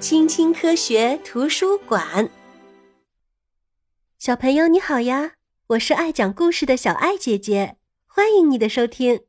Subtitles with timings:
[0.00, 2.30] 青青科学图书馆，
[4.16, 5.32] 小朋友你好呀！
[5.70, 7.74] 我是爱讲故事的小爱姐姐，
[8.06, 9.22] 欢迎你的收听。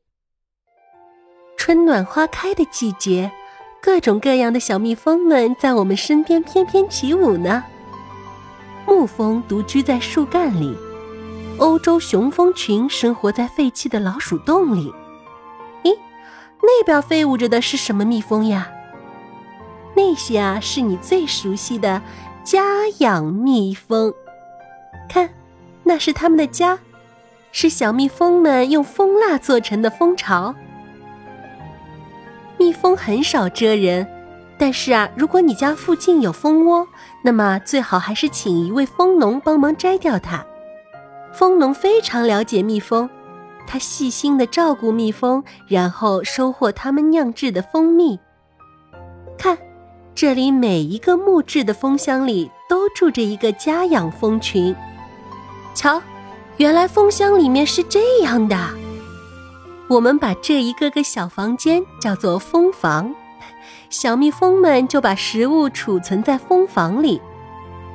[1.56, 3.32] 春暖花开的季节，
[3.82, 7.64] 各种各样的小蜜蜂们在我们身边翩翩起舞呢。
[8.86, 10.76] 牧蜂独居在树干里，
[11.58, 14.94] 欧洲雄蜂群生活在废弃的老鼠洞里。
[15.82, 15.98] 咦，
[16.62, 18.70] 那边飞舞着的是什么蜜蜂呀？
[20.00, 22.00] 那些啊，是你最熟悉的
[22.42, 24.12] 家养蜜蜂。
[25.10, 25.28] 看，
[25.84, 26.78] 那是他们的家，
[27.52, 30.54] 是小蜜蜂们用蜂蜡做成的蜂巢。
[32.56, 34.08] 蜜蜂很少蛰人，
[34.58, 36.88] 但是啊，如果你家附近有蜂窝，
[37.22, 40.42] 那么最好还是请一位蜂农帮忙摘掉它。
[41.34, 43.08] 蜂农非常了解蜜蜂，
[43.66, 48.18] 他细心的照顾蜜蜂，然后收获他们酿制的蜂蜜。
[49.36, 49.58] 看。
[50.20, 54.76] 这里每一个木质的蜂箱里都住着一个家养蜂群。
[55.72, 55.98] 瞧，
[56.58, 58.54] 原来蜂箱里面是这样的。
[59.88, 63.14] 我们把这一个个小房间叫做蜂房，
[63.88, 67.18] 小蜜蜂们就把食物储存在蜂房里。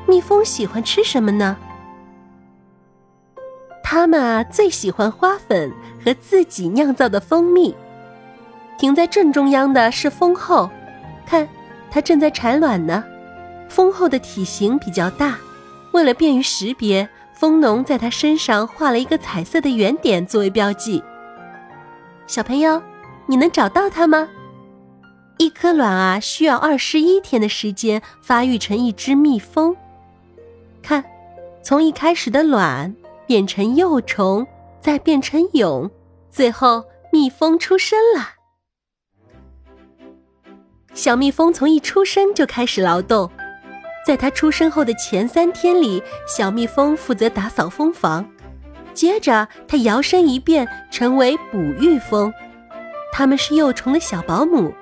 [0.07, 1.55] 蜜蜂喜欢吃什么呢？
[3.83, 5.71] 它们啊，最喜欢花粉
[6.03, 7.75] 和自己酿造的蜂蜜。
[8.79, 10.71] 停在正中央的是蜂后，
[11.27, 11.47] 看。
[11.95, 13.01] 它正在产卵呢，
[13.69, 15.37] 蜂后的体型比较大，
[15.93, 21.01] 为了便于识别，蜂农在它身上画了一个彩色的圆点作为标记。
[22.27, 22.83] 小朋友，
[23.27, 24.27] 你能找到它吗？
[25.37, 29.73] 一颗卵啊，需要二十一天的时间发育成一只蜜蜂。
[30.83, 31.01] 看，
[31.63, 32.93] 从一开始的卵
[33.25, 34.45] 变成幼虫，
[34.81, 35.89] 再变成蛹，
[36.29, 38.34] 最后蜜蜂出生了。
[40.95, 43.29] 小蜜蜂从一出生就开始劳动，
[44.07, 48.25] 在它出生后的前三天里，小蜜蜂负责打扫蜂房。
[48.93, 52.33] 接着，它摇身一变成为哺育蜂，
[53.11, 54.73] 它们是幼虫的小保姆。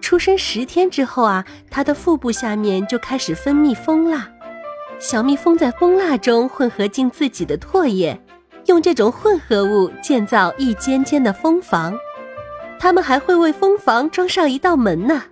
[0.00, 4.28] 出生十天之后啊，它的腹部下面就开始分泌蜂蜡。
[4.98, 8.20] 小蜜蜂在蜂蜡中混合进自己的唾液，
[8.66, 11.96] 用这种混合物建造一间间的蜂房。
[12.78, 15.24] 他们还会为蜂房装上一道门呢。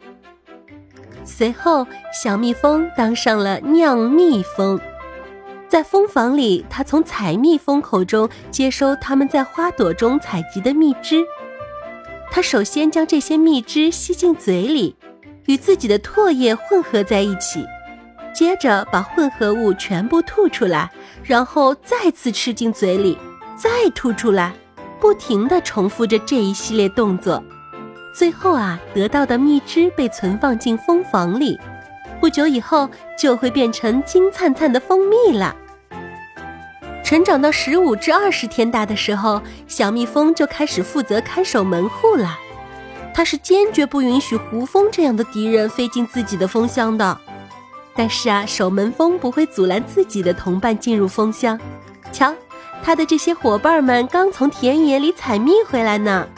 [1.25, 4.79] 随后，小蜜蜂当上了酿蜜蜂，
[5.69, 11.25] 在蜂房里，它从采蜜蜂口中接收它们在花朵中采集的蜜汁。
[12.31, 14.95] 它首先将这些蜜汁吸进嘴里，
[15.47, 17.65] 与自己的唾液混合在一起，
[18.35, 20.91] 接着把混合物全部吐出来，
[21.25, 23.19] 然后再次吃进嘴里，
[23.57, 24.53] 再吐出来。
[25.01, 27.43] 不停地重复着这一系列动作，
[28.15, 31.59] 最后啊，得到的蜜汁被存放进蜂房里，
[32.21, 35.55] 不久以后就会变成金灿灿的蜂蜜了。
[37.05, 42.37] 成长到十五至二十天大的时候，小蜜蜂就开始负责看守门户了。
[43.15, 47.19] 它是坚决不允许胡蜂这样的敌人飞进自己的蜂箱的。
[47.95, 51.59] 但是啊，守门蜂不会阻拦自己的同伴进入蜂箱。
[52.13, 52.35] 瞧。
[52.83, 56.29] 他的这些伙伴们刚从田野里采蜜回来呢。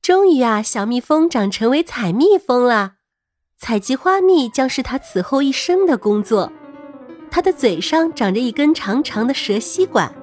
[0.00, 2.92] 终于啊，小蜜蜂长成为采蜜蜂了。
[3.58, 6.52] 采集花蜜将是它此后一生的工作。
[7.30, 10.14] 它的嘴上长着一根长长的蛇吸管，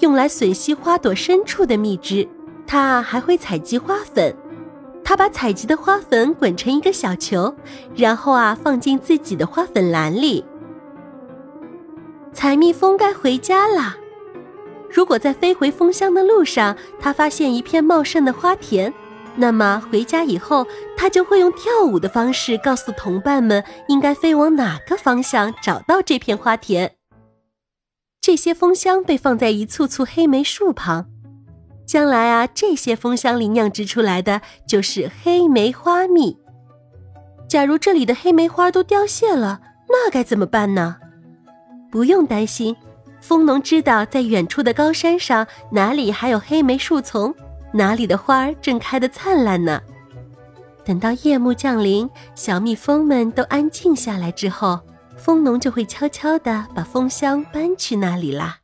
[0.00, 2.28] 用来吮吸花朵深处的蜜汁。
[2.66, 4.36] 它还会采集花粉。
[5.02, 7.52] 它把采集的花粉滚成一个小球，
[7.96, 10.44] 然后啊，放进自己的花粉篮里。
[12.32, 13.96] 采蜜蜂该回家了。
[14.90, 18.92] 如果在飞回蜂箱的路上，它发现一片茂盛的花田，
[19.36, 20.66] 那么回家以后，
[20.96, 26.92] 它就会用跳舞的方式告诉同伴们应该飞往哪个方向找到这片花田。
[28.20, 31.06] 这些蜂箱被放在一簇簇黑莓树旁，
[31.86, 36.38] 将来啊，这些蜂箱里酿制出来的就是黑莓花蜜。
[37.48, 40.98] 假如这里的黑莓花都凋谢了，那该怎么办呢？
[41.92, 42.74] 不用担心，
[43.20, 47.34] 蜂农知道在远处的高山上哪里还有黑莓树丛，
[47.70, 49.78] 哪里的花儿正开得灿烂呢。
[50.86, 54.80] 等到夜幕降临，小蜜蜂们都安静下来之后，
[55.18, 58.60] 蜂农就会悄悄地把蜂箱搬去那里啦。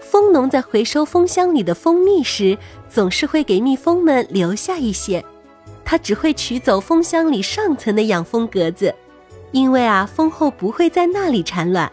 [0.00, 2.58] 蜂农在回收蜂箱里的蜂蜜时，
[2.90, 5.24] 总是会给蜜蜂们留下一些，
[5.84, 8.92] 他只会取走蜂箱里上层的养蜂格子。
[9.52, 11.90] 因为啊，蜂后不会在那里产卵。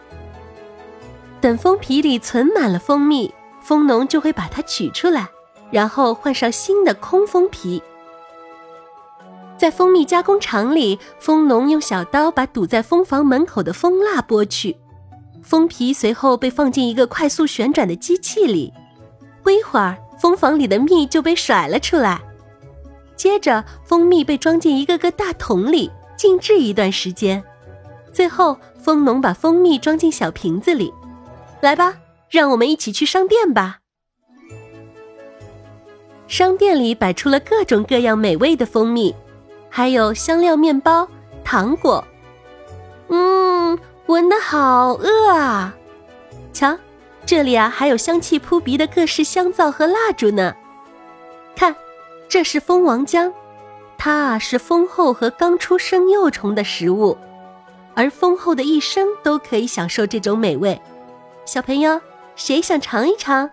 [1.40, 5.28] 等蜂皮里存满了蜂蜜，蜂农就会把它取出来，
[5.70, 7.82] 然后换上新的空蜂皮。
[9.56, 14.76] 在蜂蜜加工厂里，蜂农用小刀把堵在蜂房门口的蜂蜡剥去，
[15.42, 18.72] 蜂皮随后被放进一个快速旋转的机器里。
[19.42, 22.20] 不一会儿，蜂房里的蜜就被甩了出来。
[23.16, 27.42] 接着，蜂蜜被装进一个个大桶里，静置一段时间。
[28.12, 30.92] 最后，蜂农把蜂蜜装进小瓶子里。
[31.60, 31.94] 来吧，
[32.28, 33.78] 让我们一起去商店吧。
[36.26, 39.14] 商店里摆出了各种各样美味的蜂蜜，
[39.68, 41.08] 还有香料面包、
[41.44, 42.04] 糖果。
[43.08, 45.74] 嗯，闻的好饿啊！
[46.52, 46.78] 瞧，
[47.26, 50.54] 这里啊还有香气扑鼻的各式香皂和蜡烛呢。
[51.56, 51.74] 看，
[52.28, 53.32] 这是蜂王浆，
[53.98, 57.18] 它啊是蜂后和刚出生幼虫的食物。
[57.94, 60.80] 而丰厚的一生都可以享受这种美味，
[61.44, 62.00] 小朋友，
[62.36, 63.50] 谁想尝一尝？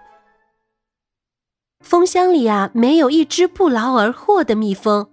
[1.81, 5.09] 蜂箱里啊，没有一只不劳而获的蜜蜂。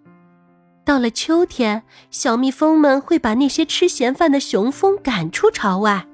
[0.84, 6.06] 到了秋天，小蜜蜂们会把那些吃闲饭的雄蜂赶出巢外，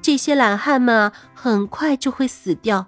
[0.00, 2.86] 这些懒汉们，很快就会死掉。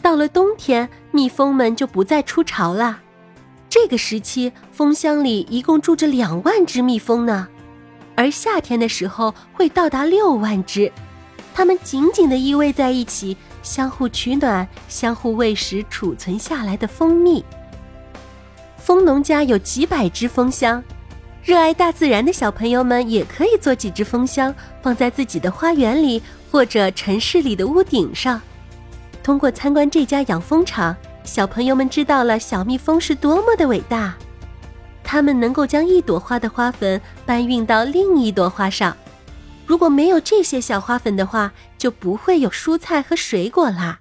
[0.00, 3.00] 到了冬天，蜜蜂们就不再出巢了。
[3.68, 7.48] 这个时期，蜂箱里一共住着两万只蜜蜂呢。
[8.16, 10.90] 而夏天的时候会到达六万只，
[11.54, 17.44] 它们紧紧地依偎在一起，相互取暖，相互喂食储存下来的蜂蜜。
[18.78, 20.82] 蜂农家有几百只蜂箱，
[21.44, 28.40] 热爱大自然的小朋友们也可以做几只蜂箱，放在自己的花园里或者城市里的屋顶上。
[29.22, 34.14] 通过参观这家养蜂场，小朋友们知道了小蜜蜂是多么的伟大。
[35.06, 38.94] 它们能够将一朵花的花粉搬运到另一朵花上。
[39.64, 44.00] 如果没有这些小花粉的话，就不会有蔬菜和水果啦。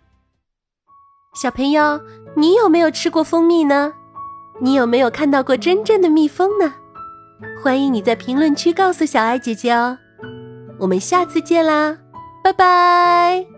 [1.35, 2.01] 小朋友，
[2.35, 3.93] 你有没有吃过蜂蜜呢？
[4.59, 6.73] 你有没有看到过真正的蜜蜂呢？
[7.63, 9.97] 欢迎你在评论区告诉小爱姐姐哦。
[10.79, 11.97] 我们下次见啦，
[12.43, 13.54] 拜拜。